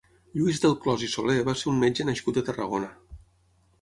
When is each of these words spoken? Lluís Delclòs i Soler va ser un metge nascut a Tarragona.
Lluís 0.39 0.61
Delclòs 0.63 1.03
i 1.07 1.09
Soler 1.15 1.37
va 1.49 1.55
ser 1.59 1.69
un 1.73 1.77
metge 1.85 2.07
nascut 2.11 2.41
a 2.43 2.47
Tarragona. 2.51 2.91